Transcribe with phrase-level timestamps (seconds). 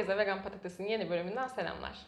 [0.00, 1.98] Herkese Vegan Patates'in yeni bölümünden selamlar.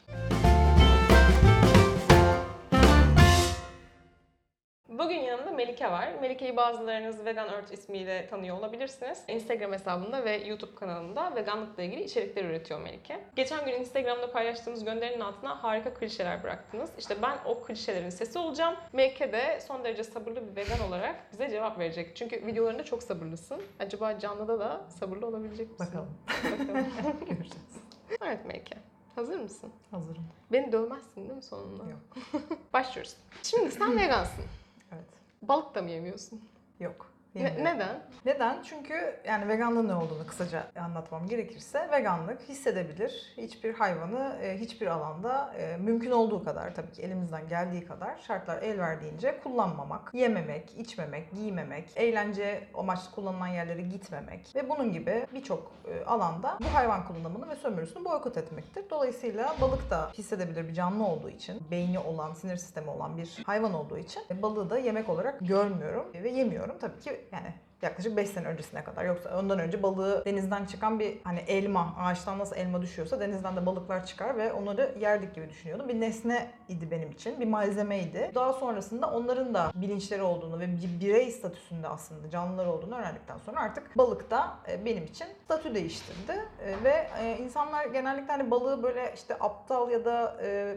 [4.89, 6.13] Bugün yanımda Melike var.
[6.21, 9.23] Melike'yi bazılarınız Vegan Earth ismiyle tanıyor olabilirsiniz.
[9.29, 13.21] Instagram hesabında ve YouTube kanalında veganlıkla ilgili içerikler üretiyor Melike.
[13.37, 16.91] Geçen gün Instagram'da paylaştığımız gönderinin altına harika klişeler bıraktınız.
[16.99, 18.75] İşte ben o klişelerin sesi olacağım.
[18.93, 22.17] Melike de son derece sabırlı bir vegan olarak bize cevap verecek.
[22.17, 23.63] Çünkü videolarında çok sabırlısın.
[23.81, 25.87] Acaba canlıda da sabırlı olabilecek misin?
[25.87, 26.19] Bakalım.
[26.61, 26.87] Bakalım.
[27.21, 27.82] Göreceğiz.
[28.23, 28.79] Evet Melike.
[29.15, 29.71] Hazır mısın?
[29.91, 30.25] Hazırım.
[30.53, 31.83] Beni dövmezsin değil mi sonunda?
[31.91, 32.01] Yok.
[32.73, 33.17] Başlıyoruz.
[33.43, 34.45] Şimdi sen vegansın.
[34.93, 35.05] Evet.
[35.43, 36.41] Balık da mı yemiyorsun?
[36.81, 37.12] Yok.
[37.35, 38.03] Ne- neden?
[38.25, 38.63] Neden?
[38.63, 43.35] Çünkü yani veganlığın ne olduğunu kısaca anlatmam gerekirse veganlık hissedebilir.
[43.37, 48.63] Hiçbir hayvanı e, hiçbir alanda e, mümkün olduğu kadar tabii ki elimizden geldiği kadar şartlar
[48.63, 55.73] el verdiğince kullanmamak, yememek, içmemek, giymemek, eğlence amaçlı kullanılan yerlere gitmemek ve bunun gibi birçok
[55.89, 58.85] e, alanda bu hayvan kullanımını ve sömürüsünü boykot etmektir.
[58.91, 63.75] Dolayısıyla balık da hissedebilir bir canlı olduğu için, beyni olan, sinir sistemi olan bir hayvan
[63.75, 66.79] olduğu için balığı da yemek olarak görmüyorum ve yemiyorum.
[66.81, 69.05] Tabii ki yani yaklaşık 5 sene öncesine kadar.
[69.05, 73.67] Yoksa ondan önce balığı denizden çıkan bir hani elma, ağaçtan nasıl elma düşüyorsa denizden de
[73.67, 75.89] balıklar çıkar ve onları yerdik gibi düşünüyordum.
[75.89, 78.31] Bir nesne idi benim için, bir malzemeydi.
[78.35, 83.61] Daha sonrasında onların da bilinçleri olduğunu ve bir birey statüsünde aslında canlılar olduğunu öğrendikten sonra
[83.61, 86.33] artık balık da e, benim için statü değiştirdi.
[86.65, 90.37] E, Ve e, insanlar genellikle hani balığı böyle işte aptal ya da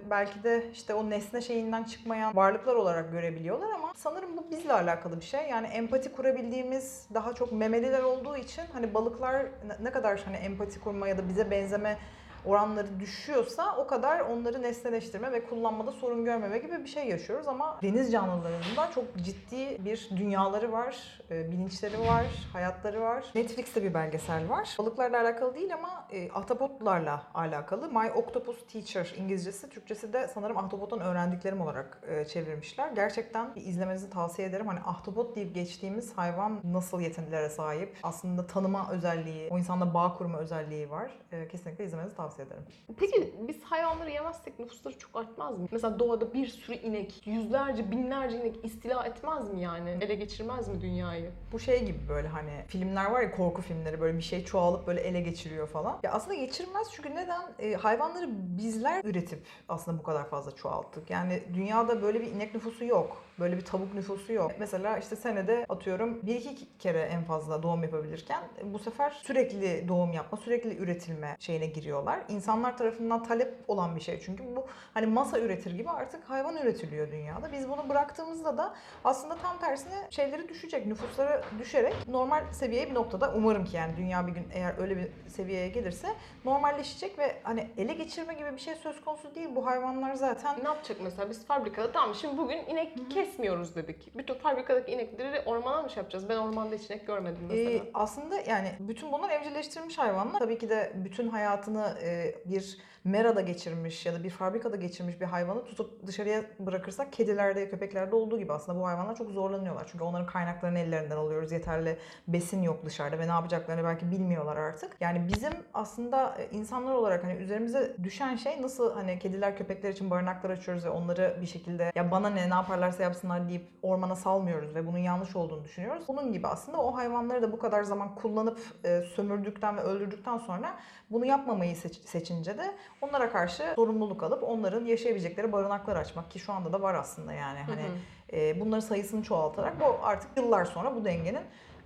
[0.09, 5.19] belki de işte o nesne şeyinden çıkmayan varlıklar olarak görebiliyorlar ama sanırım bu bizle alakalı
[5.19, 5.49] bir şey.
[5.49, 9.45] Yani empati kurabildiğimiz daha çok memeliler olduğu için hani balıklar
[9.83, 11.97] ne- kadar hani empati kurma ya da bize benzeme
[12.45, 17.79] oranları düşüyorsa o kadar onları nesneleştirme ve kullanmada sorun görmeme gibi bir şey yaşıyoruz ama
[17.81, 23.25] deniz canlılarının da çok ciddi bir dünyaları var, e, bilinçleri var, hayatları var.
[23.35, 24.75] Netflix'te bir belgesel var.
[24.79, 27.89] Balıklarla alakalı değil ama e, ahtapotlarla alakalı.
[27.89, 32.91] My Octopus Teacher İngilizcesi, Türkçesi de sanırım ahtapottan öğrendiklerim olarak e, çevirmişler.
[32.91, 34.67] Gerçekten bir izlemenizi tavsiye ederim.
[34.67, 37.97] Hani ahtapot deyip geçtiğimiz hayvan nasıl yetenilere sahip?
[38.03, 41.11] Aslında tanıma özelliği, o insanda bağ kurma özelliği var.
[41.31, 42.63] E, kesinlikle izlemenizi tavsiye ederim.
[42.97, 45.67] Peki biz hayvanları yemezsek nüfusları çok artmaz mı?
[45.71, 49.97] Mesela doğada bir sürü inek, yüzlerce, binlerce inek istila etmez mi yani?
[50.01, 51.31] Ele geçirmez mi dünyayı?
[51.51, 55.01] Bu şey gibi böyle hani filmler var ya korku filmleri böyle bir şey çoğalıp böyle
[55.01, 55.99] ele geçiriyor falan.
[56.03, 57.41] Ya aslında geçirmez çünkü neden?
[57.59, 61.09] E, hayvanları bizler üretip aslında bu kadar fazla çoğalttık.
[61.09, 63.24] Yani dünyada böyle bir inek nüfusu yok.
[63.39, 64.51] Böyle bir tavuk nüfusu yok.
[64.59, 70.13] Mesela işte senede atıyorum bir iki kere en fazla doğum yapabilirken bu sefer sürekli doğum
[70.13, 72.19] yapma, sürekli üretilme şeyine giriyorlar.
[72.29, 77.11] İnsanlar tarafından talep olan bir şey çünkü bu hani masa üretir gibi artık hayvan üretiliyor
[77.11, 77.51] dünyada.
[77.51, 78.73] Biz bunu bıraktığımızda da
[79.03, 84.27] aslında tam tersine şeyleri düşecek, nüfusları düşerek normal seviyeye bir noktada umarım ki yani dünya
[84.27, 86.07] bir gün eğer öyle bir seviyeye gelirse
[86.45, 89.49] normalleşecek ve hani ele geçirme gibi bir şey söz konusu değil.
[89.55, 94.17] Bu hayvanlar zaten Ne yapacak mesela biz fabrikada tamam şimdi bugün inek kesmiyoruz dedik.
[94.17, 96.29] Bütün fabrikadaki inekleri ormana mı şey yapacağız?
[96.29, 97.69] Ben ormanda hiç inek görmedim mesela.
[97.69, 100.39] Ee, aslında yani bütün bunlar evcilleştirilmiş hayvanlar.
[100.39, 105.25] Tabii ki de bütün hayatını e, bir merada geçirmiş ya da bir fabrikada geçirmiş bir
[105.25, 109.87] hayvanı tutup dışarıya bırakırsak kedilerde, köpeklerde olduğu gibi aslında bu hayvanlar çok zorlanıyorlar.
[109.91, 111.51] Çünkü onların kaynaklarını ellerinden alıyoruz.
[111.51, 114.97] Yeterli besin yok dışarıda ve ne yapacaklarını belki bilmiyorlar artık.
[114.99, 120.09] Yani bizim aslında e, insanlar olarak hani üzerimize düşen şey nasıl hani kediler, köpekler için
[120.09, 124.75] barınaklar açıyoruz ve onları bir şekilde ya bana ne ne yaparlarsa yapsınlar deyip ormana salmıyoruz
[124.75, 126.03] ve bunun yanlış olduğunu düşünüyoruz.
[126.07, 130.75] Bunun gibi aslında o hayvanları da bu kadar zaman kullanıp e, sömürdükten ve öldürdükten sonra
[131.11, 136.53] bunu yapmamayı seç- seçince de onlara karşı sorumluluk alıp onların yaşayabilecekleri barınaklar açmak ki şu
[136.53, 138.39] anda da var aslında yani hani Hı hı.
[138.39, 141.43] e, bunların sayısını çoğaltarak bu artık yıllar sonra bu dengenin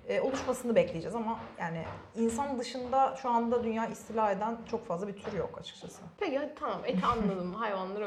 [0.10, 1.84] e, oluşmasını bekleyeceğiz ama yani
[2.16, 6.02] insan dışında şu anda dünya istila eden çok fazla bir tür yok açıkçası.
[6.18, 7.54] Peki hadi tamam eti anladım.
[7.54, 8.06] Hayvanları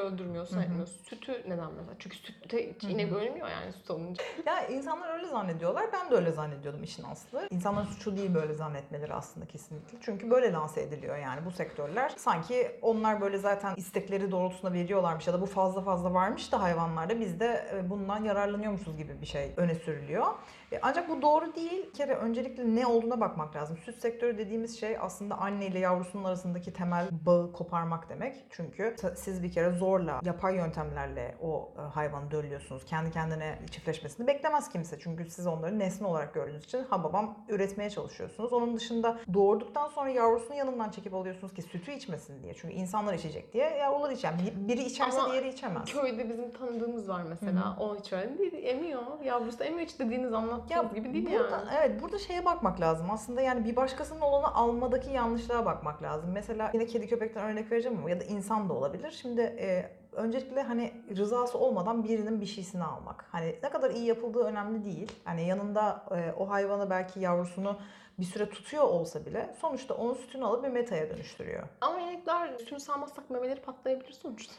[0.57, 0.63] hı.
[0.63, 1.05] etmiyorsun.
[1.05, 1.97] Sütü neden mesela?
[1.99, 4.25] Çünkü sütte inek ölmüyor yani süt alınca.
[4.47, 5.85] Ya insanlar öyle zannediyorlar.
[5.93, 7.49] Ben de öyle zannediyordum işin aslı.
[7.51, 9.99] İnsanların suçu değil böyle zannetmeleri aslında kesinlikle.
[10.01, 12.13] Çünkü böyle lanse ediliyor yani bu sektörler.
[12.17, 17.21] Sanki onlar böyle zaten istekleri doğrultusunda veriyorlarmış ya da bu fazla fazla varmış da hayvanlarda
[17.21, 20.27] biz de e, bundan yararlanıyormuşuz gibi bir şey öne sürülüyor.
[20.73, 21.87] E, Ancak bu doğru değil.
[21.89, 23.77] Bir kere öncelikle ne olduğuna bakmak lazım.
[23.77, 28.37] Süt sektörü dediğimiz şey aslında anne ile yavrusunun arasındaki temel bağı koparmak demek.
[28.51, 32.85] Çünkü siz bir kere zorla, yapay yöntemlerle o e, hayvanı döllüyorsunuz.
[32.85, 34.99] Kendi kendine çiftleşmesini beklemez kimse.
[34.99, 38.53] Çünkü siz onları nesne olarak gördüğünüz için ha babam üretmeye çalışıyorsunuz.
[38.53, 42.55] Onun dışında doğurduktan sonra yavrusunu yanından çekip alıyorsunuz ki sütü içmesin diye.
[42.55, 44.33] Çünkü insanlar içecek diye yavrular içer.
[44.39, 45.93] Bir- Biri içerse Ama diğeri içemez.
[45.93, 47.77] Köyde bizim tanıdığımız var mesela.
[47.81, 48.53] O hiç öyle değil.
[48.63, 49.03] Emiyor.
[49.25, 51.69] Yavrusu emiyor hiç dediğiniz anlat anlattığınız gibi değil burada, yani.
[51.79, 53.11] Evet burada şeye bakmak lazım.
[53.11, 56.31] Aslında yani bir başkasının olanı almadaki yanlışlığa bakmak lazım.
[56.33, 59.11] Mesela yine kedi köpekten örnek vereceğim ama ya da insan da olabilir.
[59.11, 63.25] Şimdi e, öncelikle hani rızası olmadan birinin bir şeysini almak.
[63.33, 65.13] Hani ne kadar iyi yapıldığı önemli değil.
[65.25, 67.79] Hani yanında e, o hayvanı belki yavrusunu
[68.19, 71.69] bir süre tutuyor olsa bile sonuçta onun sütünü alıp bir metaya dönüştürüyor.
[71.81, 74.55] Ama inekler sütünü sağmazsak memeleri patlayabilir sonuçta.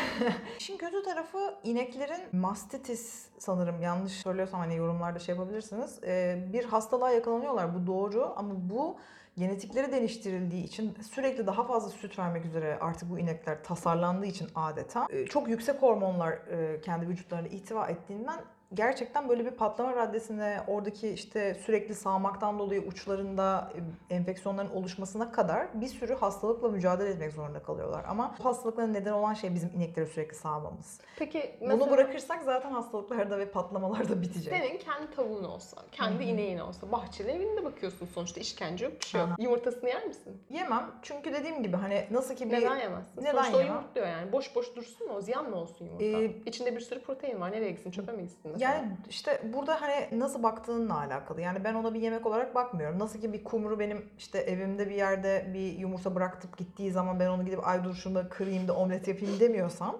[0.58, 6.00] İşin kötü tarafı ineklerin mastitis sanırım yanlış söylüyorsam hani yorumlarda şey yapabilirsiniz.
[6.04, 8.96] Ee, bir hastalığa yakalanıyorlar bu doğru ama bu
[9.38, 15.06] genetikleri değiştirildiği için sürekli daha fazla süt vermek üzere artık bu inekler tasarlandığı için adeta
[15.10, 18.40] e, çok yüksek hormonlar e, kendi vücutlarına ihtiva ettiğinden
[18.74, 23.72] gerçekten böyle bir patlama raddesine oradaki işte sürekli sağmaktan dolayı uçlarında
[24.10, 28.04] e, enfeksiyonların oluşmasına kadar bir sürü hastalıkla mücadele etmek zorunda kalıyorlar.
[28.08, 31.00] Ama bu hastalıkların neden olan şey bizim inekleri sürekli sağmamız.
[31.18, 34.54] Peki Bunu mesela bırakırsak zaten hastalıklarda ve patlamalar da bitecek.
[34.56, 36.22] senin kendi tavuğun olsa, kendi hı.
[36.22, 39.28] ineğin olsa, bahçeli evinde bakıyorsun sonuçta işkence yok bir şey yok.
[39.30, 39.36] Aha.
[39.38, 40.42] Yumurtasını yer misin?
[40.50, 43.20] Yemem çünkü dediğim gibi hani nasıl ki bir Neden yemezsin?
[43.20, 43.74] Neden sonuçta o yemem?
[43.76, 44.32] yumurtluyor yani.
[44.32, 45.14] Boş boş dursun mu?
[45.14, 46.04] O ziyan mı olsun yumurta?
[46.04, 47.52] Ee, İçinde bir sürü protein var.
[47.52, 47.90] Nereye gitsin?
[47.90, 48.55] Çöpe mi gitsin?
[48.58, 51.40] Yani işte burada hani nasıl baktığınla alakalı.
[51.40, 52.98] Yani ben ona bir yemek olarak bakmıyorum.
[52.98, 57.28] Nasıl ki bir kumru benim işte evimde bir yerde bir yumurta bıraktıp gittiği zaman ben
[57.28, 59.96] onu gidip ay dur şunu da kırayım da omlet yapayım demiyorsam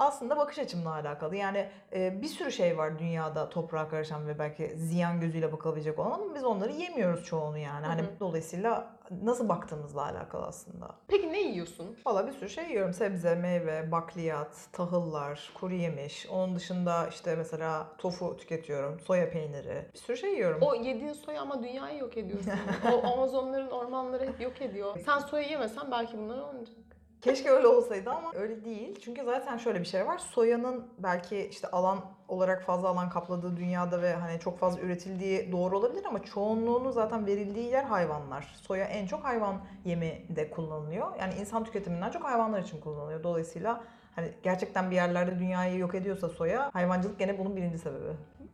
[0.00, 1.36] aslında bakış açımla alakalı.
[1.36, 6.10] Yani e, bir sürü şey var dünyada toprağa karışan ve belki ziyan gözüyle bakılabilecek olan
[6.10, 7.86] ama biz onları yemiyoruz çoğunu yani.
[7.86, 8.20] Hani Hı hı.
[8.20, 10.94] dolayısıyla nasıl baktığımızla alakalı aslında.
[11.08, 11.96] Peki ne yiyorsun?
[12.06, 12.94] Valla bir sürü şey yiyorum.
[12.94, 16.26] Sebze, meyve, bakliyat, tahıllar, kuru yemiş.
[16.26, 19.86] Onun dışında işte mesela tofu tüketiyorum, soya peyniri.
[19.94, 20.58] Bir sürü şey yiyorum.
[20.62, 22.52] O yediğin soya ama dünyayı yok ediyorsun.
[22.92, 24.96] o Amazonların ormanları hep yok ediyor.
[25.04, 26.76] Sen soya yemesen belki bunlar olmayacak.
[27.20, 29.00] Keşke öyle olsaydı ama öyle değil.
[29.04, 30.18] Çünkü zaten şöyle bir şey var.
[30.18, 35.78] Soyanın belki işte alan olarak fazla alan kapladığı dünyada ve hani çok fazla üretildiği doğru
[35.78, 38.54] olabilir ama çoğunluğunu zaten verildiği yer hayvanlar.
[38.62, 41.06] Soya en çok hayvan yemi de kullanılıyor.
[41.20, 43.22] Yani insan tüketiminden çok hayvanlar için kullanılıyor.
[43.22, 43.80] Dolayısıyla
[44.16, 48.12] hani gerçekten bir yerlerde dünyayı yok ediyorsa soya, hayvancılık gene bunun birinci sebebi.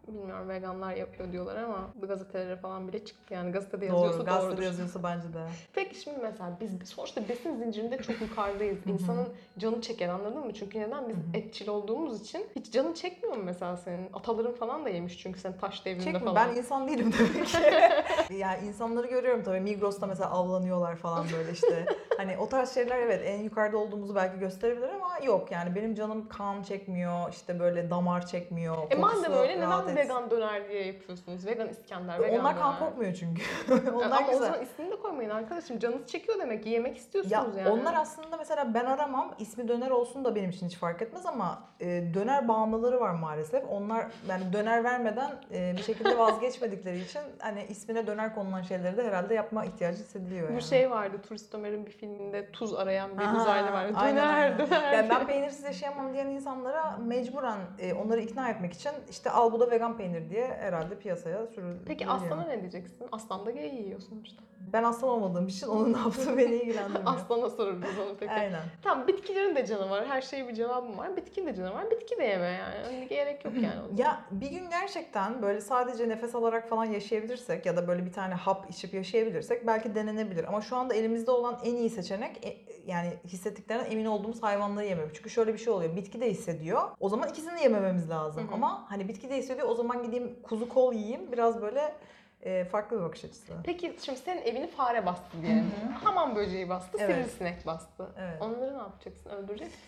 [0.08, 4.50] Bilmiyorum veganlar yapıyor diyorlar ama bu gazetelere falan bile çıktı yani gazetede yazıyorsa Doğru, gazetede
[4.50, 4.62] doğrudur.
[4.62, 5.38] yazıyorsa bence de.
[5.75, 8.78] Peki şimdi mesela biz sonuçta besin zincirinde çok yukarıdayız.
[8.87, 9.28] İnsanın
[9.58, 10.55] canı çeker anladın mı?
[10.55, 11.08] Çünkü neden?
[11.08, 14.10] Biz etçil olduğumuz için hiç canı çekmiyor mu mesela senin?
[14.12, 16.34] Ataların falan da yemiş çünkü sen taş devrinde Çekme, falan.
[16.36, 17.58] ben insan değilim demek ki.
[18.34, 21.86] yani insanları görüyorum tabii Migros'ta mesela avlanıyorlar falan böyle işte.
[22.16, 26.28] Hani o tarz şeyler evet en yukarıda olduğumuzu belki gösterebilir ama yok yani benim canım
[26.28, 28.76] kan çekmiyor işte böyle damar çekmiyor.
[28.90, 29.96] E madem öyle neden etsin.
[29.96, 31.46] vegan döner diye yapıyorsunuz?
[31.46, 32.88] Vegan İskender, vegan Onlar kan döner.
[32.88, 33.42] kokmuyor çünkü.
[33.94, 34.46] Onlar ama o güzel.
[34.46, 35.78] zaman ismini de koymayın arkadaşım.
[35.78, 37.68] Canınız çekiyor demek ki yemek Ya istiyorsunuz yani.
[37.68, 41.62] onlar aslında mesela ben aramam ismi döner olsun da benim için hiç fark etmez ama
[41.80, 43.64] e, döner bağımlıları var maalesef.
[43.70, 49.04] Onlar yani döner vermeden e, bir şekilde vazgeçmedikleri için hani ismine döner konulan şeyleri de
[49.04, 50.56] herhalde yapma ihtiyacı hissediliyor yani.
[50.56, 53.92] Bu şey vardı Turist Ömer'in bir filminde tuz arayan bir Aha, uzaylı vardı.
[53.94, 54.58] Döner aynen.
[54.58, 55.05] döner.
[55.10, 59.60] Yani ben peynirsiz yaşayamam diyen insanlara mecburen e, onları ikna etmek için işte al bu
[59.60, 61.80] da vegan peynir diye herhalde piyasaya sürülüyor.
[61.86, 63.06] Peki aslana ne diyeceksin?
[63.12, 64.42] Aslan da gay yiyor sonuçta.
[64.72, 67.02] Ben aslan olmadığım için onun ne yaptığı beni ilgilendirmiyor.
[67.06, 68.32] Aslana sorarız onu peki.
[68.32, 68.62] Aynen.
[68.82, 70.06] Tamam bitkilerin de canı var.
[70.06, 71.16] Her şeye bir cevabım var.
[71.16, 71.90] Bitkinin de canı var.
[71.90, 72.74] Bitki de yeme yani.
[72.86, 74.00] Öyle gerek yok yani.
[74.00, 78.34] Ya bir gün gerçekten böyle sadece nefes alarak falan yaşayabilirsek ya da böyle bir tane
[78.34, 80.44] hap içip yaşayabilirsek belki denenebilir.
[80.44, 82.56] Ama şu anda elimizde olan en iyi seçenek e,
[82.86, 85.14] yani hissettiklerinden emin olduğumuz hayvanları yememek.
[85.14, 85.96] Çünkü şöyle bir şey oluyor.
[85.96, 86.82] Bitki de hissediyor.
[87.00, 88.44] O zaman ikisini de yemememiz lazım.
[88.44, 88.54] Hı hı.
[88.54, 89.68] Ama hani bitki de hissediyor.
[89.68, 91.32] O zaman gideyim kuzu kol yiyeyim.
[91.32, 91.94] Biraz böyle
[92.42, 93.52] e, farklı bir bakış açısı.
[93.64, 95.70] Peki şimdi senin evini fare bastı diyelim.
[96.04, 97.16] Hamam böceği bastı, Evet.
[97.16, 98.06] sivrisinek bastı.
[98.18, 98.42] Evet.
[98.42, 99.30] Onları ne yapacaksın?
[99.30, 99.80] Öldürecek misin?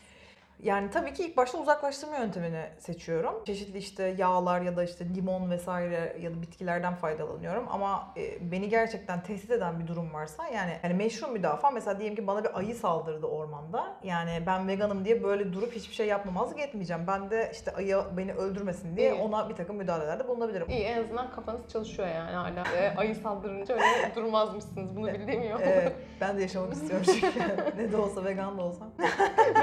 [0.63, 3.45] Yani tabii ki ilk başta uzaklaştırma yöntemini seçiyorum.
[3.45, 7.67] Çeşitli işte yağlar ya da işte limon vesaire ya da bitkilerden faydalanıyorum.
[7.71, 12.17] Ama e, beni gerçekten tehdit eden bir durum varsa yani, yani meşru müdafaa mesela diyelim
[12.17, 13.97] ki bana bir ayı saldırdı ormanda.
[14.03, 17.07] Yani ben veganım diye böyle durup hiçbir şey yapmamazlık etmeyeceğim.
[17.07, 19.21] Ben de işte ayı beni öldürmesin diye İyi.
[19.21, 20.71] ona bir takım müdahalelerde bulunabilirim.
[20.71, 22.65] İyi en azından kafanız çalışıyor yani hala.
[22.77, 24.97] Ee, ayı saldırınca öyle durmazmışsınız.
[24.97, 25.61] Bunu bildiğim yok.
[25.63, 27.41] Evet, ben de yaşamak istiyorum çünkü
[27.77, 28.89] ne de olsa vegan da olsam.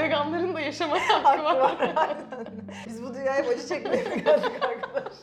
[0.01, 0.59] Veganların da
[0.89, 1.24] yaşama
[1.60, 2.18] hakkı var.
[2.88, 5.13] Biz bu dünyaya acı çekmeye geldik arkadaş?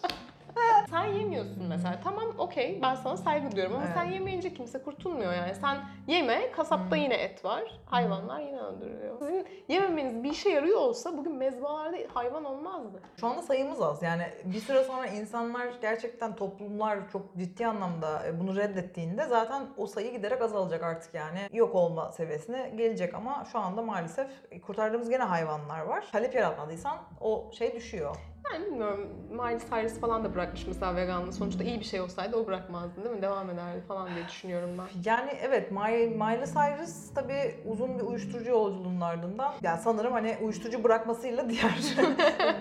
[1.03, 2.01] Sen yemiyorsun mesela.
[2.05, 3.95] Tamam okey ben sana saygı duyuyorum ama Evet.
[3.97, 5.55] sen yemeyince kimse kurtulmuyor yani.
[5.55, 7.03] Sen yeme, kasapta Hmm.
[7.03, 7.63] yine et var.
[7.87, 9.19] Hayvanlar yine öldürülüyor.
[9.19, 13.01] Sizin yememeniz bir işe yarıyor olsa bugün mezbalarda hayvan olmazdı.
[13.21, 14.03] Şu anda sayımız az.
[14.03, 19.87] Yani bir süre sonra insanlar gerçekten toplumlar çok ciddi anlamda e, bunu reddettiğinde zaten o
[19.87, 21.39] sayı giderek azalacak artık yani.
[21.53, 24.29] Yok olma seviyesine gelecek ama şu anda maalesef
[24.67, 26.05] kurtardığımız gene hayvanlar var.
[26.13, 28.17] Talep yaratmadıysan o şey düşüyor.
[28.53, 31.33] Yani bilmiyorum Miley Cyrus falan da bırakmış mesela veganlığı.
[31.33, 33.23] Sonuçta iyi bir şey olsaydı o bırakmazdı değil mi?
[33.23, 35.11] Devam ederdi falan diye düşünüyorum ben.
[35.11, 41.51] Yani evet Miley, Cyrus tabii uzun bir uyuşturucu yolculuğunun ardından yani sanırım hani uyuşturucu bırakmasıyla
[41.51, 41.95] diğer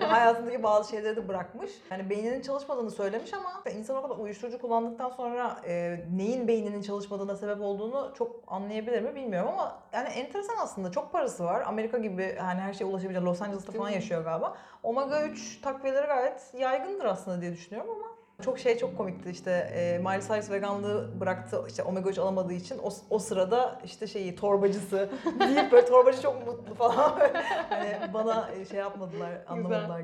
[0.00, 1.70] hayatındaki bazı şeyleri de bırakmış.
[1.90, 7.36] Yani beyninin çalışmadığını söylemiş ama insan o kadar uyuşturucu kullandıktan sonra e, neyin beyninin çalışmadığına
[7.36, 11.62] sebep olduğunu çok anlayabilir mi bilmiyorum ama yani enteresan aslında çok parası var.
[11.66, 14.56] Amerika gibi hani her şeye ulaşabilecek Los Angeles'ta falan yaşıyor galiba.
[14.82, 18.11] Omega 3 takviyeleri gayet yaygındır aslında diye düşünüyorum ama
[18.42, 22.78] çok şey çok komikti işte e, Miley Cyrus veganlığı bıraktı işte omega 3 alamadığı için
[22.78, 25.08] o, o sırada işte şeyi torbacısı
[25.40, 27.18] deyip böyle torbacı çok mutlu falan
[27.68, 30.02] hani bana şey yapmadılar anlamadılar.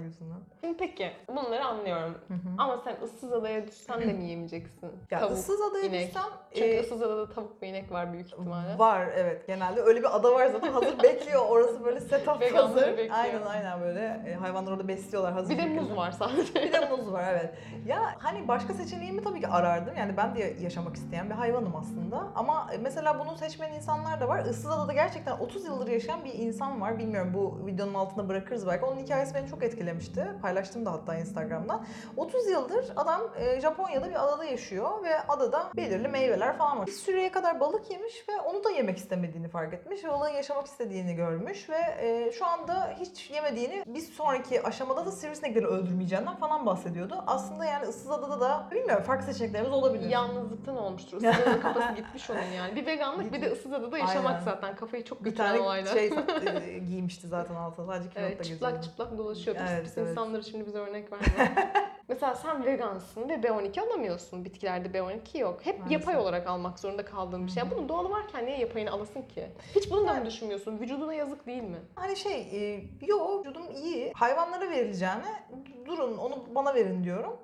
[0.60, 2.14] Şimdi peki bunları anlıyorum.
[2.28, 2.38] Hı hı.
[2.58, 4.90] Ama sen ıssız adaya düşsen de mi yemeyeceksin?
[5.10, 6.06] Ya Tavuk, ıssız adaya inek.
[6.06, 6.22] düşsem
[6.54, 8.78] Çünkü e, ıssız adada tavuk ve inek var büyük ihtimalle.
[8.78, 12.88] Var evet genelde öyle bir ada var zaten hazır bekliyor orası böyle setup Veganları hazır.
[12.96, 13.14] bekliyor.
[13.14, 15.50] Aynen aynen böyle e, hayvanlar orada besliyorlar hazır.
[15.50, 16.54] Bir de muz var sadece.
[16.54, 17.54] Bir de muz var evet.
[17.86, 19.96] Ya hani başka seçeneğimi tabii ki arardım.
[19.96, 22.28] Yani ben de yaşamak isteyen bir hayvanım aslında.
[22.34, 24.44] Ama mesela bunu seçmeyen insanlar da var.
[24.44, 26.98] Issız Adada gerçekten 30 yıldır yaşayan bir insan var.
[26.98, 28.84] Bilmiyorum bu videonun altına bırakırız belki.
[28.84, 30.26] Onun hikayesi beni çok etkilemişti.
[30.42, 31.84] Paylaştım da hatta Instagram'dan.
[32.16, 36.86] 30 yıldır adam e, Japonya'da bir adada yaşıyor ve adada belirli meyveler falan var.
[36.86, 40.04] Bir süreye kadar balık yemiş ve onu da yemek istemediğini fark etmiş.
[40.04, 45.66] Balığın yaşamak istediğini görmüş ve e, şu anda hiç yemediğini bir sonraki aşamada da sivrisinekleri
[45.66, 47.24] öldürmeyeceğinden falan bahsediyordu.
[47.26, 50.08] Aslında yani ıssız adada da bilmiyorum farklı seçeneklerimiz olabilir.
[50.10, 51.18] Yalnızlıktan olmuştur.
[51.24, 52.76] Adada kafası gitmiş onun yani.
[52.76, 54.44] Bir veganlık bir de ıssız adada yaşamak Aynen.
[54.44, 54.76] zaten.
[54.76, 55.92] Kafayı çok bir götüren tane olaylar.
[55.92, 56.06] şey
[56.74, 57.86] e, giymişti zaten altına.
[57.86, 59.56] Sadece kilotla Evet, çıplak çıplak dolaşıyor.
[59.56, 60.10] Pis Evet, pis evet.
[60.10, 61.54] insanları şimdi bize örnek verme.
[62.08, 64.44] Mesela sen vegansın ve B12 alamıyorsun.
[64.44, 65.60] Bitkilerde B12 yok.
[65.66, 66.00] Hep Maalesef.
[66.00, 67.62] yapay olarak almak zorunda kaldığın bir şey.
[67.64, 69.46] Ya Bunun doğalı varken niye yapayını alasın ki?
[69.74, 70.78] Hiç bunu da mı düşünmüyorsun?
[70.80, 71.78] Vücuduna yazık değil mi?
[71.94, 74.12] Hani şey, e, yo vücudum iyi.
[74.12, 75.42] Hayvanlara verileceğine
[75.86, 77.36] durun onu bana verin diyorum.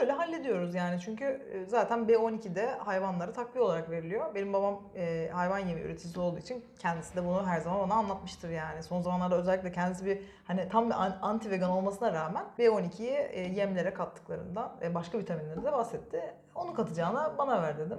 [0.00, 4.34] Böyle hallediyoruz yani çünkü e, zaten B12'de hayvanlara takviye olarak veriliyor.
[4.34, 8.50] Benim babam e, hayvan yemi üreticisi olduğu için kendisi de bunu her zaman bana anlatmıştır
[8.50, 8.82] yani.
[8.82, 13.40] Son zamanlarda özellikle kendisi bir hani tam bir an- anti vegan olmasına rağmen B12'yi e,
[13.40, 16.22] yemlere kattıklarından ve başka vitaminleri de bahsetti.
[16.54, 17.98] Onu katacağına bana ver dedim.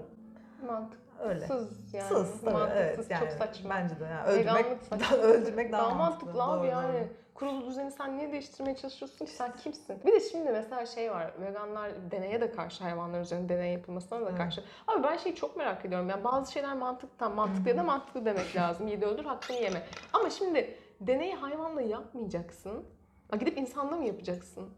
[0.68, 1.48] Mantıksız Öyle.
[1.94, 2.08] yani.
[2.08, 3.70] Sız tabii Mantıksız, evet yani çok saçma.
[3.70, 5.18] bence de yani öldürmek, Veganlık saçma.
[5.24, 6.94] öldürmek daha, Daha mantıklı abi Doğru, yani.
[6.94, 7.08] doğru.
[7.36, 9.32] Kurulu düzeni sen niye değiştirmeye çalışıyorsun ki?
[9.32, 9.98] Sen kimsin?
[10.06, 11.34] Bir de şimdi mesela şey var.
[11.42, 14.64] Veganlar deneye de karşı hayvanlar üzerinde deney yapılmasına da karşı.
[14.88, 16.10] Abi ben şeyi çok merak ediyorum.
[16.10, 18.88] Yani bazı şeyler mantıklı, mantıklı ya da mantıklı demek lazım.
[18.88, 19.84] Yedi öldür hakkını yeme.
[20.14, 22.86] Ama şimdi deneyi hayvanla yapmayacaksın.
[23.32, 24.70] Ha, Gidip insanda mı yapacaksın?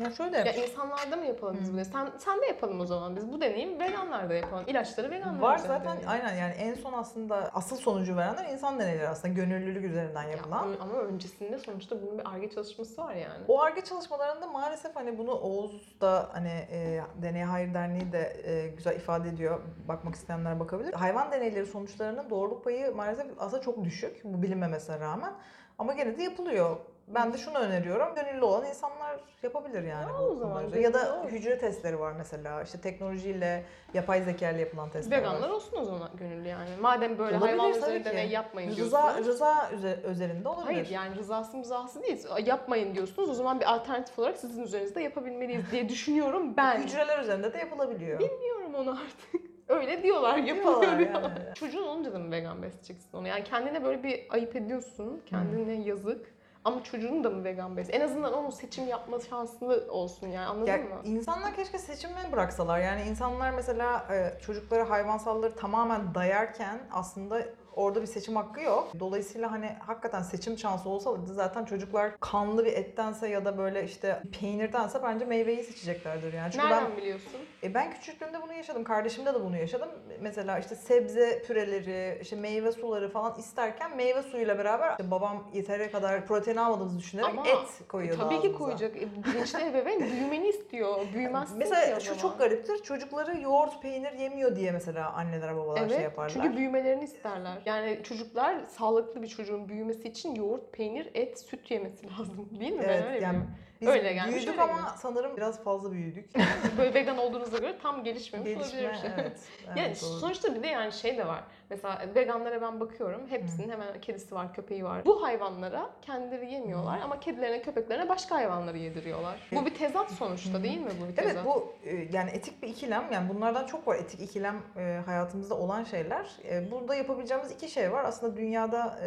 [0.00, 1.84] Ya şöyle Ya insanlarda mı yapalım biz bunu?
[1.84, 3.32] Sen, sen de yapalım o zaman biz.
[3.32, 4.64] Bu deneyi veganlarda yapalım.
[4.66, 6.08] İlaçları veganlar Var zaten deneyelim.
[6.08, 10.68] aynen yani en son aslında asıl sonucu verenler insan deneyleri aslında gönüllülük üzerinden Ya, yapılan.
[10.80, 13.44] ama öncesinde sonuçta bunun bir arge çalışması var yani.
[13.48, 18.68] O ARGE çalışmalarında maalesef hani bunu Oğuz da hani e, Deneye Hayır Derneği de e,
[18.68, 19.60] güzel ifade ediyor.
[19.88, 20.92] Bakmak isteyenler bakabilir.
[20.92, 24.20] Hayvan deneyleri sonuçlarının doğruluk payı maalesef aslında çok düşük.
[24.24, 25.32] Bu bilinmemesine rağmen.
[25.78, 26.76] Ama gene de yapılıyor.
[27.08, 28.14] Ben de şunu öneriyorum.
[28.14, 30.12] Gönüllü olan insanlar yapabilir yani.
[30.12, 30.80] Ya bu o zaman bunları.
[30.80, 31.28] Ya da gönüllü ol.
[31.28, 32.62] hücre testleri var mesela.
[32.62, 35.54] İşte teknolojiyle, yapay zeka ile yapılan testler Veganlar var.
[35.54, 36.68] olsun o zaman gönüllü yani.
[36.80, 39.26] Madem böyle Olabilir hayvan üzerinde deney yapmayın Rıza, diyorsunuz.
[39.26, 39.70] rıza
[40.10, 40.64] üzerinde olabilir.
[40.66, 42.26] Hayır yani rızası mızası değil.
[42.44, 43.30] Yapmayın diyorsunuz.
[43.30, 46.80] O zaman bir alternatif olarak sizin üzerinizde yapabilmeliyiz diye düşünüyorum ben.
[46.82, 48.18] Hücreler üzerinde de yapılabiliyor.
[48.20, 49.46] Bilmiyorum onu artık.
[49.68, 51.10] Öyle diyorlar yapılıyor Diyorlar diyor.
[51.14, 51.54] yani.
[51.54, 53.28] Çocuğun olunca da mı vegan besleyeceksin onu?
[53.28, 55.22] Yani kendine böyle bir ayıp ediyorsun.
[55.26, 56.35] Kendine yazık.
[56.66, 57.92] Ama çocuğunu da mı vegan besle?
[57.92, 60.84] En azından onun seçim yapma şanslı olsun yani anladın Ya, mı?
[61.04, 62.78] insanlar keşke seçime bıraksalar.
[62.78, 67.42] Yani insanlar mesela e, çocuklara hayvansalları tamamen dayarken aslında
[67.76, 68.92] orada bir seçim hakkı yok.
[69.00, 74.22] Dolayısıyla hani hakikaten seçim şansı olsa zaten çocuklar kanlı bir ettense ya da böyle işte
[74.40, 76.52] peynirdense bence meyveyi seçeceklerdir yani.
[76.52, 77.30] Çünkü Nereden ben biliyorsun?
[77.62, 78.84] e, ben küçüklüğümde bunu yaşadım.
[78.84, 79.88] Kardeşimde de bunu yaşadım.
[80.20, 85.90] Mesela işte sebze püreleri, işte meyve suları falan isterken meyve suyuyla beraber işte babam yeteri
[85.92, 88.58] kadar protein almadığımızı düşünerek Ama et koyuyordu Tabii ki ağzımıza.
[88.58, 88.96] koyacak.
[88.96, 90.96] E, Bilinçli ebeveyn büyümeni istiyor.
[91.14, 92.82] Büyümezsin ki Mesela şu çok gariptir.
[92.82, 96.30] Çocukları yoğurt, peynir yemiyor diye mesela anneler babalar Evet, şey yaparlar.
[96.30, 97.58] çünkü büyümelerini isterler.
[97.66, 102.48] Yani çocuklar sağlıklı bir çocuğun büyümesi için yoğurt, peynir, et, süt yemesi lazım.
[102.60, 102.82] Değil mi?
[102.84, 103.38] Evet, ben öyle yani.
[103.80, 104.92] Biz öyle gelmiş, büyüdük öyle ama gelmiş.
[104.96, 106.30] sanırım biraz fazla büyüdük.
[106.78, 109.10] Böyle vegan olduğunuza göre tam gelişmemiş Gelişme olabilir şey.
[109.18, 109.38] evet.
[109.66, 110.18] evet Yani doğru.
[110.20, 111.44] sonuçta bir de yani şey de var.
[111.70, 113.20] Mesela veganlara ben bakıyorum.
[113.28, 115.04] Hepsinin hemen kedisi var, köpeği var.
[115.04, 119.40] Bu hayvanlara kendileri yemiyorlar ama kedilerine, köpeklerine başka hayvanları yediriyorlar.
[119.52, 121.32] Bu bir tezat sonuçta değil mi bu bir tezat?
[121.32, 123.04] Evet bu e, yani etik bir ikilem.
[123.12, 126.26] Yani bunlardan çok var etik ikilem e, hayatımızda olan şeyler.
[126.50, 128.04] E, Burada yapabileceğimiz iki şey var.
[128.04, 128.98] Aslında dünyada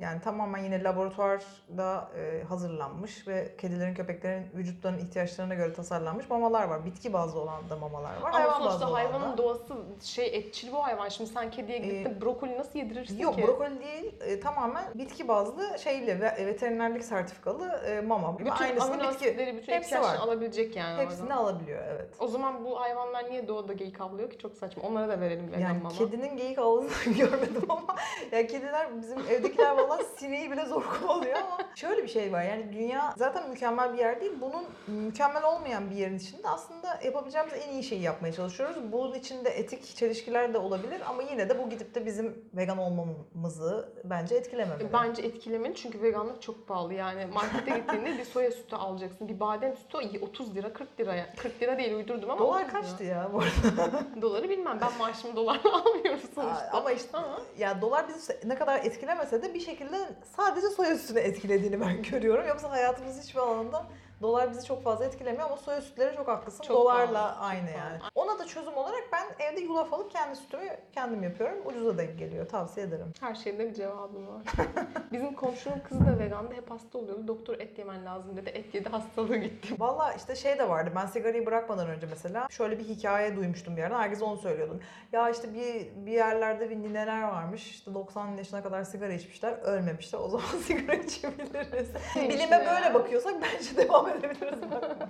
[0.00, 2.08] yani tamamen yine laboratuvarda
[2.48, 6.84] hazırlanmış ve kedilerin, köpeklerin vücutlarının ihtiyaçlarına göre tasarlanmış mamalar var.
[6.84, 8.16] Bitki bazlı olan da mamalar var.
[8.28, 9.38] Ama hayvan bazlı sonuçta olan hayvanın da.
[9.38, 11.08] doğası şey etçil bu hayvan.
[11.08, 13.42] Şimdi sen kediye gidip de brokoli nasıl yedirirsin Yok ki?
[13.42, 18.38] brokoli değil e, tamamen bitki bazlı şeyli ve veterinerlik sertifikalı e, mama.
[18.38, 20.16] bütün Aynısını amino bitki bütün hepsi var.
[20.16, 21.36] alabilecek yani hepsini oradan.
[21.36, 22.08] alabiliyor evet.
[22.18, 24.38] O zaman bu hayvanlar niye doğada geyik avlıyor ki?
[24.38, 24.82] Çok saçma.
[24.82, 25.94] Onlara da verelim vegan Yani mama.
[25.94, 27.96] kedinin geyik avladığını görmedim ama
[28.32, 32.72] ya kediler bizim evdekiler valla sineği bile zor kovalıyor ama şöyle bir şey var yani
[32.72, 34.32] dünya zaten mükemmel bir yer değil.
[34.40, 38.92] Bunun mükemmel olmayan bir yerin içinde aslında yapabileceğimiz en iyi şeyi yapmaya çalışıyoruz.
[38.92, 43.88] Bunun içinde etik çelişkiler de olabilir ama yine de bu gidip de bizim vegan olmamızı
[44.04, 44.92] bence etkilememeli.
[44.92, 46.94] Bence etkilemeli çünkü veganlık çok pahalı.
[46.94, 49.28] Yani markete gittiğinde bir soya sütü alacaksın.
[49.28, 51.14] Bir badem sütü 30 lira 40 lira.
[51.14, 51.28] yani.
[51.36, 52.80] 40 lira değil uydurdum ama Dolar 30 lira.
[52.80, 54.00] kaçtı ya bu arada?
[54.22, 54.78] Doları bilmem.
[54.80, 56.70] Ben maaşımı dolarla almıyorum sonuçta.
[56.72, 59.96] Ama işte Ama ya dolar bizi ne kadar etkilemese de bir şekilde
[60.36, 62.48] sadece soya sütünü etkilediğini ben görüyorum.
[62.48, 63.84] Yoksa hayatımızın hiçbir alanında
[64.22, 66.62] dolar bizi çok fazla etkilemiyor ama soya sütleri çok haklısın.
[66.64, 67.78] Çok Dolarla pahalı, çok aynı pahalı.
[67.90, 68.00] yani.
[68.14, 71.58] Ona da çözüm olarak ben evde yulaf alıp kendi sütümü kendim yapıyorum.
[71.86, 72.48] Ucuza denk geliyor.
[72.48, 73.12] Tavsiye ederim.
[73.20, 74.42] her şeyde bir cevabım var.
[75.12, 76.54] Bizim komşunun kızı da vegandı.
[76.54, 77.28] Hep hasta oluyordu.
[77.28, 78.50] Doktor et yemen lazım dedi.
[78.50, 79.68] Et yedi hastalığı gitti.
[79.78, 80.90] Valla işte şey de vardı.
[80.96, 83.98] Ben sigarayı bırakmadan önce mesela şöyle bir hikaye duymuştum bir yerden.
[83.98, 84.80] Herkes onu söylüyordu.
[85.12, 87.70] Ya işte bir bir yerlerde bir nineler varmış.
[87.70, 89.52] İşte 90 yaşına kadar sigara içmişler.
[89.52, 90.18] Ölmemişler.
[90.18, 91.88] O zaman sigara içebiliriz.
[92.16, 94.58] Neymiş Bilime böyle bakıyorsak bence devam edebiliriz.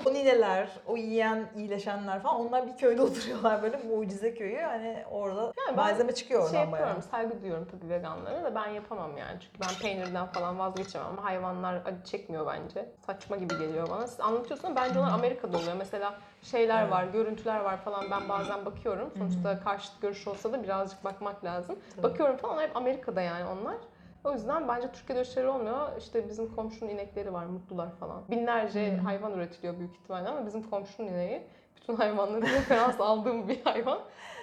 [0.06, 4.56] o nineler, o yiyen, iyileşenler falan onlar bir köyde oturuyorlar böyle mucize köyü.
[4.61, 7.02] Hani orada Yani malzeme çıkıyor oradan şey yapıyorum, bayağı.
[7.02, 9.38] saygı duyuyorum tabii veganlara da ben yapamam yani.
[9.40, 11.06] Çünkü ben peynirden falan vazgeçemem.
[11.08, 12.88] Ama hayvanlar acı çekmiyor bence.
[13.06, 14.06] Saçma gibi geliyor bana.
[14.06, 15.76] Siz anlatıyorsunuz bence onlar Amerika'da oluyor.
[15.78, 16.92] Mesela şeyler Evet.
[16.92, 19.11] var, görüntüler var falan ben bazen bakıyorum.
[19.18, 21.76] Sonuçta karşıt görüş olsa da birazcık bakmak lazım.
[21.96, 22.02] Tabii.
[22.02, 23.76] Bakıyorum falan onlar hep Amerika'da yani onlar.
[24.25, 25.88] O yüzden bence Türkiye'de öyle olmuyor.
[25.99, 28.23] İşte bizim komşunun inekleri var, mutlular falan.
[28.30, 31.42] Binlerce hayvan üretiliyor büyük ihtimalle ama bizim komşunun ineği
[31.76, 33.99] bütün hayvanları referans aldığım bir hayvan.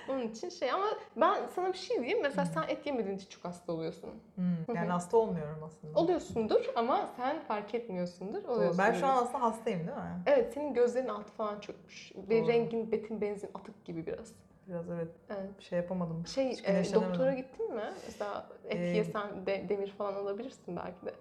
[0.10, 2.22] Onun için şey ama ben sana bir şey diyeyim.
[2.22, 4.10] Mesela sen et yemediğin için çok hasta oluyorsun.
[4.36, 6.00] Hmm, yani hasta olmuyorum aslında.
[6.00, 8.44] Oluyorsundur ama sen fark etmiyorsundur.
[8.44, 8.78] Oluyorsundur.
[8.78, 10.22] Ben şu an aslında hastayım değil mi?
[10.26, 12.12] Evet senin gözlerin altı falan çökmüş.
[12.16, 12.48] Ve Doğru.
[12.48, 14.34] rengin betin benzin atık gibi biraz.
[14.68, 15.62] Biraz evet Evet.
[15.62, 16.28] şey yapamadım.
[16.28, 17.94] Şey e, doktora gittin mi?
[18.06, 21.14] Mesela et Ee, yesen de, demir falan alabilirsin belki de.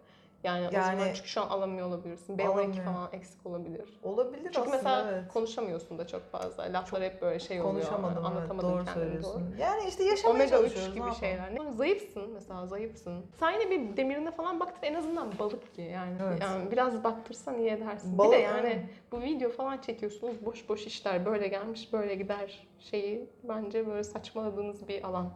[0.44, 2.38] Yani, o Yani- zaman çünkü şu an alamıyor olabilirsin.
[2.38, 2.84] B12 Alamıyorum.
[2.84, 4.00] falan eksik olabilir.
[4.02, 5.32] Olabilir Çünkü aslında mesela evet.
[5.32, 6.62] konuşamıyorsun da çok fazla.
[6.62, 7.74] Laflar hep böyle şey oluyor.
[7.74, 9.42] Konuşamadım evet, Anlatamadın doğru söylüyorsun.
[9.52, 9.60] doğru.
[9.60, 11.20] Yani işte yaşamaya Omega 3 çalışıyoruz, ne gibi yapalım?
[11.20, 11.54] şeyler.
[11.54, 13.26] Ne- Zayıfsın mesela zayıfsın.
[13.40, 16.16] Sen yine bir demirine falan baktır en azından balık ye yani.
[16.22, 16.40] Evet.
[16.42, 18.18] yani biraz baktırsan iyi edersin.
[18.18, 18.84] Balık, bir de yani evet.
[19.12, 24.88] bu video falan çekiyorsunuz boş boş işler böyle gelmiş böyle gider şeyi bence böyle saçmaladığınız
[24.88, 25.30] bir alan.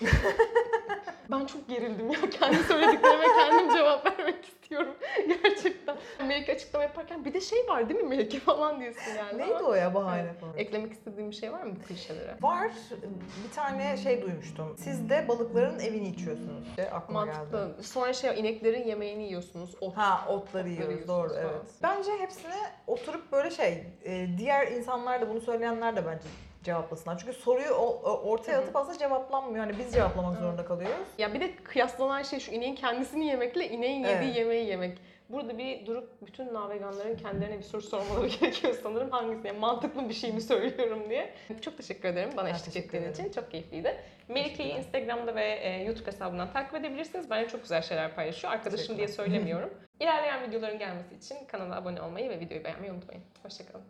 [1.40, 2.20] Ben çok gerildim ya.
[2.30, 4.94] Kendi söylediklerime kendim cevap vermek istiyorum.
[5.42, 5.96] Gerçekten.
[6.28, 9.38] Melike açıklama yaparken bir de şey var değil mi Melike falan diyorsun yani.
[9.38, 10.56] Neydi Ama o ya bahane falan?
[10.56, 12.36] Eklemek istediğim bir şey var mı bu klişelere?
[12.40, 12.70] Var.
[13.44, 14.76] Bir tane şey duymuştum.
[14.78, 16.68] Siz de balıkların evini içiyorsunuz.
[16.68, 17.36] İşte aklıma geldi.
[17.36, 17.84] Mantıklı.
[17.84, 19.74] Sonra şey ineklerin yemeğini yiyorsunuz.
[19.80, 19.96] Ot.
[19.96, 21.42] Ha otları yiyoruz yiyorsunuz doğru falan.
[21.42, 21.70] evet.
[21.82, 22.54] Bence hepsine
[22.86, 26.24] oturup böyle şey e, diğer insanlar da bunu söyleyenler de bence
[26.64, 27.18] cevaplasınlar.
[27.18, 27.70] Çünkü soruyu
[28.24, 29.66] ortaya atıp aslında cevaplanmıyor.
[29.66, 31.06] Yani biz cevaplamak zorunda kalıyoruz.
[31.18, 34.36] Ya bir de kıyaslanan şey şu ineğin kendisini yemekle ineğin yediği Evet.
[34.36, 34.98] yemeği yemek.
[35.28, 39.10] Burada bir durup bütün naveganların kendilerine bir soru sormaları gerekiyor sanırım.
[39.10, 41.34] Hangisine mantıklı bir şey mi söylüyorum diye.
[41.60, 43.12] Çok teşekkür ederim bana Ben eşlik ettiğin ederim.
[43.26, 43.32] için.
[43.40, 43.96] Çok keyifliydi.
[44.28, 44.72] Melike'yi.
[44.74, 47.30] Instagram'da ve e, YouTube hesabından takip edebilirsiniz.
[47.30, 48.52] Bence çok güzel şeyler paylaşıyor.
[48.52, 49.74] Arkadaşım diye söylemiyorum.
[50.00, 53.22] İlerleyen videoların gelmesi için kanala abone olmayı ve videoyu beğenmeyi unutmayın.
[53.42, 53.84] Hoşçakalın.